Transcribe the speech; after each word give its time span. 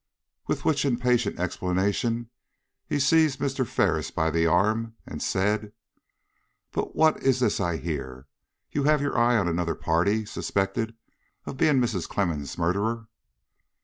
With 0.47 0.65
which 0.65 0.83
impatient 0.83 1.37
explanation 1.39 2.31
he 2.87 2.99
seized 2.99 3.39
Mr. 3.39 3.67
Ferris 3.67 4.09
by 4.09 4.31
the 4.31 4.47
arm 4.47 4.95
and 5.05 5.21
said: 5.21 5.73
"But 6.71 6.95
what 6.95 7.21
is 7.21 7.39
this 7.39 7.59
I 7.59 7.77
hear? 7.77 8.25
You 8.71 8.85
have 8.85 9.01
your 9.03 9.15
eye 9.15 9.37
on 9.37 9.47
another 9.47 9.75
party 9.75 10.25
suspected 10.25 10.95
of 11.45 11.55
being 11.57 11.79
Mrs. 11.79 12.09
Clemmens' 12.09 12.57
murderer?" 12.57 13.09